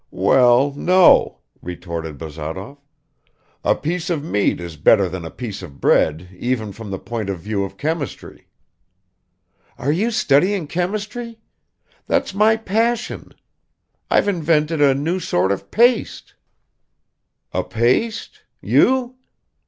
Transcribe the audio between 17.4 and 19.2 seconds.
"A paste? You?"